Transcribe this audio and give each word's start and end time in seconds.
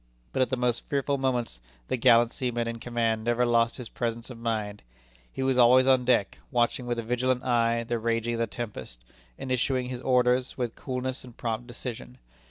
But 0.33 0.41
at 0.41 0.49
the 0.49 0.57
most 0.57 0.89
fearful 0.89 1.19
moments 1.19 1.59
the 1.87 1.95
gallant 1.95 2.31
seaman 2.31 2.67
in 2.67 2.79
command 2.79 3.23
never 3.23 3.45
lost 3.45 3.77
his 3.77 3.87
presence 3.87 4.31
of 4.31 4.37
mind. 4.39 4.81
He 5.31 5.43
was 5.43 5.59
always 5.59 5.85
on 5.85 6.05
deck, 6.05 6.39
watching 6.49 6.87
with 6.87 6.97
a 6.97 7.03
vigilant 7.03 7.43
eye 7.43 7.83
the 7.83 7.99
raging 7.99 8.33
of 8.33 8.39
the 8.39 8.47
tempest, 8.47 9.05
and 9.37 9.51
issuing 9.51 9.89
his 9.89 10.01
orders 10.01 10.57
with 10.57 10.73
coolness 10.73 11.23
and 11.23 11.37
prompt 11.37 11.67
decision. 11.67 12.17